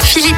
Philippe. 0.00 0.36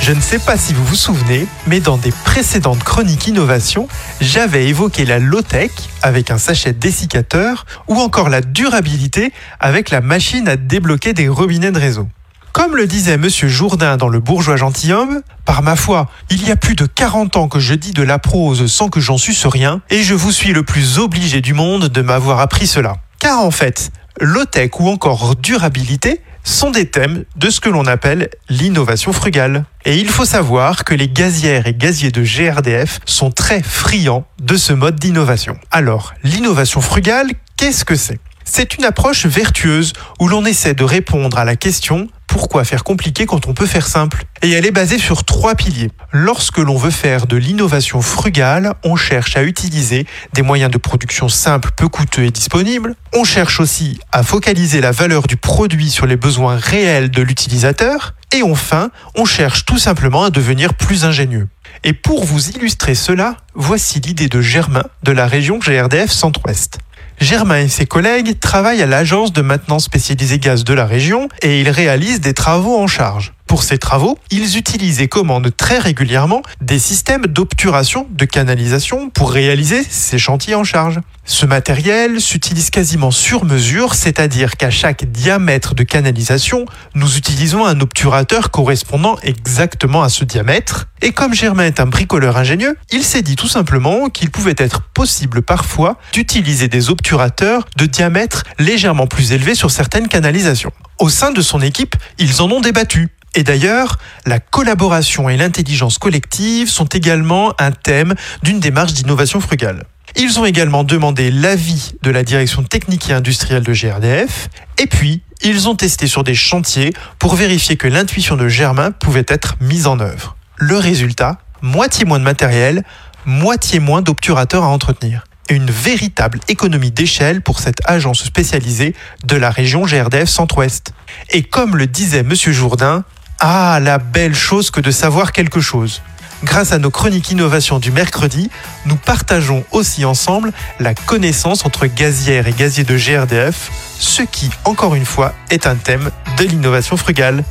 Je 0.00 0.12
ne 0.12 0.20
sais 0.22 0.38
pas 0.38 0.56
si 0.56 0.72
vous 0.72 0.84
vous 0.86 0.94
souvenez, 0.94 1.46
mais 1.66 1.80
dans 1.80 1.98
des 1.98 2.12
précédentes 2.24 2.82
chroniques 2.82 3.26
innovation, 3.26 3.88
j'avais 4.22 4.66
évoqué 4.66 5.04
la 5.04 5.18
low-tech 5.18 5.70
avec 6.00 6.30
un 6.30 6.38
sachet 6.38 6.72
dessiccateur 6.72 7.66
ou 7.88 7.96
encore 7.96 8.30
la 8.30 8.40
durabilité 8.40 9.34
avec 9.60 9.90
la 9.90 10.00
machine 10.00 10.48
à 10.48 10.56
débloquer 10.56 11.12
des 11.12 11.28
robinets 11.28 11.72
de 11.72 11.78
réseau. 11.78 12.08
Comme 12.52 12.74
le 12.74 12.86
disait 12.86 13.18
monsieur 13.18 13.48
Jourdain 13.48 13.98
dans 13.98 14.08
Le 14.08 14.20
Bourgeois 14.20 14.56
gentilhomme, 14.56 15.20
par 15.44 15.60
ma 15.62 15.76
foi, 15.76 16.08
il 16.30 16.42
y 16.48 16.50
a 16.50 16.56
plus 16.56 16.74
de 16.74 16.86
40 16.86 17.36
ans 17.36 17.48
que 17.48 17.60
je 17.60 17.74
dis 17.74 17.92
de 17.92 18.02
la 18.02 18.18
prose 18.18 18.72
sans 18.72 18.88
que 18.88 19.00
j'en 19.00 19.18
suce 19.18 19.44
rien, 19.44 19.82
et 19.90 20.02
je 20.02 20.14
vous 20.14 20.32
suis 20.32 20.54
le 20.54 20.62
plus 20.62 20.98
obligé 20.98 21.42
du 21.42 21.52
monde 21.52 21.88
de 21.88 22.00
m'avoir 22.00 22.40
appris 22.40 22.66
cela. 22.66 22.94
Car 23.18 23.40
en 23.40 23.50
fait, 23.50 23.90
low-tech 24.22 24.70
ou 24.78 24.88
encore 24.88 25.36
durabilité 25.36 26.22
sont 26.46 26.70
des 26.70 26.88
thèmes 26.88 27.24
de 27.36 27.50
ce 27.50 27.60
que 27.60 27.68
l'on 27.68 27.86
appelle 27.86 28.30
l'innovation 28.48 29.12
frugale. 29.12 29.64
Et 29.84 29.96
il 29.96 30.08
faut 30.08 30.24
savoir 30.24 30.84
que 30.84 30.94
les 30.94 31.08
gazières 31.08 31.66
et 31.66 31.74
gaziers 31.74 32.12
de 32.12 32.22
GRDF 32.22 33.00
sont 33.04 33.30
très 33.30 33.62
friands 33.62 34.26
de 34.40 34.56
ce 34.56 34.72
mode 34.72 34.96
d'innovation. 34.96 35.58
Alors, 35.70 36.14
l'innovation 36.22 36.80
frugale, 36.80 37.30
qu'est-ce 37.56 37.84
que 37.84 37.96
c'est? 37.96 38.20
C'est 38.44 38.76
une 38.78 38.84
approche 38.84 39.26
vertueuse 39.26 39.92
où 40.20 40.28
l'on 40.28 40.44
essaie 40.44 40.74
de 40.74 40.84
répondre 40.84 41.36
à 41.36 41.44
la 41.44 41.56
question 41.56 42.08
pourquoi 42.36 42.64
faire 42.64 42.84
compliqué 42.84 43.24
quand 43.24 43.46
on 43.46 43.54
peut 43.54 43.64
faire 43.64 43.86
simple 43.86 44.24
Et 44.42 44.50
elle 44.50 44.66
est 44.66 44.70
basée 44.70 44.98
sur 44.98 45.24
trois 45.24 45.54
piliers. 45.54 45.90
Lorsque 46.12 46.58
l'on 46.58 46.76
veut 46.76 46.90
faire 46.90 47.26
de 47.26 47.38
l'innovation 47.38 48.02
frugale, 48.02 48.74
on 48.84 48.94
cherche 48.94 49.38
à 49.38 49.42
utiliser 49.42 50.06
des 50.34 50.42
moyens 50.42 50.70
de 50.70 50.76
production 50.76 51.30
simples, 51.30 51.70
peu 51.74 51.88
coûteux 51.88 52.24
et 52.24 52.30
disponibles. 52.30 52.94
On 53.14 53.24
cherche 53.24 53.58
aussi 53.58 53.98
à 54.12 54.22
focaliser 54.22 54.82
la 54.82 54.92
valeur 54.92 55.22
du 55.22 55.38
produit 55.38 55.88
sur 55.88 56.04
les 56.04 56.16
besoins 56.16 56.58
réels 56.58 57.10
de 57.10 57.22
l'utilisateur. 57.22 58.12
Et 58.34 58.42
enfin, 58.42 58.90
on 59.14 59.24
cherche 59.24 59.64
tout 59.64 59.78
simplement 59.78 60.24
à 60.24 60.30
devenir 60.30 60.74
plus 60.74 61.06
ingénieux. 61.06 61.48
Et 61.84 61.94
pour 61.94 62.26
vous 62.26 62.50
illustrer 62.50 62.94
cela, 62.94 63.38
voici 63.54 63.98
l'idée 64.00 64.28
de 64.28 64.42
Germain 64.42 64.84
de 65.04 65.12
la 65.12 65.26
région 65.26 65.58
GRDF 65.58 66.10
Centre-Ouest. 66.10 66.80
Germain 67.20 67.60
et 67.60 67.68
ses 67.68 67.86
collègues 67.86 68.38
travaillent 68.40 68.82
à 68.82 68.86
l'agence 68.86 69.32
de 69.32 69.40
maintenance 69.42 69.84
spécialisée 69.84 70.38
gaz 70.38 70.64
de 70.64 70.74
la 70.74 70.84
région 70.84 71.28
et 71.42 71.60
ils 71.60 71.70
réalisent 71.70 72.20
des 72.20 72.34
travaux 72.34 72.76
en 72.76 72.86
charge. 72.86 73.35
Pour 73.46 73.62
ces 73.62 73.78
travaux, 73.78 74.18
ils 74.30 74.56
utilisent 74.56 75.00
et 75.00 75.06
commandent 75.06 75.54
très 75.56 75.78
régulièrement 75.78 76.42
des 76.60 76.80
systèmes 76.80 77.26
d'obturation 77.26 78.08
de 78.10 78.24
canalisation 78.24 79.08
pour 79.08 79.30
réaliser 79.30 79.84
ces 79.88 80.18
chantiers 80.18 80.56
en 80.56 80.64
charge. 80.64 80.98
Ce 81.24 81.46
matériel 81.46 82.20
s'utilise 82.20 82.70
quasiment 82.70 83.12
sur 83.12 83.44
mesure, 83.44 83.94
c'est-à-dire 83.94 84.56
qu'à 84.56 84.70
chaque 84.70 85.04
diamètre 85.04 85.74
de 85.74 85.84
canalisation, 85.84 86.66
nous 86.94 87.16
utilisons 87.16 87.64
un 87.64 87.80
obturateur 87.80 88.50
correspondant 88.50 89.16
exactement 89.22 90.02
à 90.02 90.08
ce 90.08 90.24
diamètre. 90.24 90.86
Et 91.02 91.12
comme 91.12 91.34
Germain 91.34 91.66
est 91.66 91.80
un 91.80 91.86
bricoleur 91.86 92.36
ingénieux, 92.36 92.76
il 92.90 93.04
s'est 93.04 93.22
dit 93.22 93.36
tout 93.36 93.48
simplement 93.48 94.08
qu'il 94.08 94.30
pouvait 94.30 94.54
être 94.58 94.82
possible 94.82 95.42
parfois 95.42 95.98
d'utiliser 96.12 96.68
des 96.68 96.90
obturateurs 96.90 97.66
de 97.76 97.86
diamètre 97.86 98.44
légèrement 98.58 99.06
plus 99.06 99.32
élevé 99.32 99.54
sur 99.54 99.70
certaines 99.70 100.08
canalisations. 100.08 100.72
Au 100.98 101.08
sein 101.10 101.30
de 101.30 101.42
son 101.42 101.60
équipe, 101.60 101.94
ils 102.18 102.42
en 102.42 102.50
ont 102.50 102.60
débattu. 102.60 103.08
Et 103.36 103.44
d'ailleurs, 103.44 103.98
la 104.24 104.40
collaboration 104.40 105.28
et 105.28 105.36
l'intelligence 105.36 105.98
collective 105.98 106.70
sont 106.70 106.86
également 106.86 107.52
un 107.58 107.70
thème 107.70 108.14
d'une 108.42 108.60
démarche 108.60 108.94
d'innovation 108.94 109.40
frugale. 109.40 109.84
Ils 110.16 110.40
ont 110.40 110.46
également 110.46 110.84
demandé 110.84 111.30
l'avis 111.30 111.92
de 112.02 112.10
la 112.10 112.22
direction 112.22 112.62
technique 112.62 113.10
et 113.10 113.12
industrielle 113.12 113.62
de 113.62 113.74
GRDF, 113.74 114.48
et 114.78 114.86
puis 114.86 115.20
ils 115.42 115.68
ont 115.68 115.76
testé 115.76 116.06
sur 116.06 116.24
des 116.24 116.34
chantiers 116.34 116.94
pour 117.18 117.34
vérifier 117.34 117.76
que 117.76 117.86
l'intuition 117.86 118.36
de 118.36 118.48
Germain 118.48 118.90
pouvait 118.90 119.26
être 119.28 119.56
mise 119.60 119.86
en 119.86 120.00
œuvre. 120.00 120.34
Le 120.56 120.78
résultat, 120.78 121.36
moitié 121.60 122.06
moins 122.06 122.18
de 122.18 122.24
matériel, 122.24 122.84
moitié 123.26 123.80
moins 123.80 124.00
d'obturateurs 124.00 124.64
à 124.64 124.68
entretenir. 124.68 125.24
Une 125.50 125.70
véritable 125.70 126.40
économie 126.48 126.90
d'échelle 126.90 127.42
pour 127.42 127.60
cette 127.60 127.80
agence 127.84 128.24
spécialisée 128.24 128.94
de 129.24 129.36
la 129.36 129.50
région 129.50 129.84
GRDF 129.84 130.30
Centre-Ouest. 130.30 130.92
Et 131.30 131.42
comme 131.42 131.76
le 131.76 131.86
disait 131.86 132.22
Monsieur 132.22 132.52
Jourdain, 132.52 133.04
ah, 133.38 133.78
la 133.82 133.98
belle 133.98 134.34
chose 134.34 134.70
que 134.70 134.80
de 134.80 134.90
savoir 134.90 135.32
quelque 135.32 135.60
chose. 135.60 136.02
Grâce 136.44 136.72
à 136.72 136.78
nos 136.78 136.90
chroniques 136.90 137.30
innovation 137.30 137.78
du 137.78 137.90
mercredi, 137.90 138.50
nous 138.84 138.96
partageons 138.96 139.64
aussi 139.72 140.04
ensemble 140.04 140.52
la 140.80 140.94
connaissance 140.94 141.64
entre 141.64 141.86
gazières 141.86 142.46
et 142.46 142.52
gaziers 142.52 142.84
de 142.84 142.96
GRDF, 142.96 143.70
ce 143.98 144.22
qui, 144.22 144.50
encore 144.64 144.94
une 144.94 145.06
fois, 145.06 145.34
est 145.50 145.66
un 145.66 145.76
thème 145.76 146.10
de 146.38 146.44
l'innovation 146.44 146.96
frugale. 146.96 147.42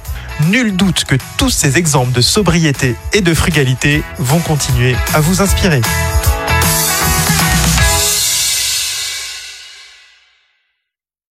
Nul 0.49 0.75
doute 0.75 1.05
que 1.05 1.15
tous 1.37 1.49
ces 1.49 1.77
exemples 1.77 2.11
de 2.11 2.21
sobriété 2.21 2.95
et 3.13 3.21
de 3.21 3.33
frugalité 3.33 4.03
vont 4.19 4.39
continuer 4.39 4.95
à 5.13 5.19
vous 5.19 5.41
inspirer. 5.41 5.81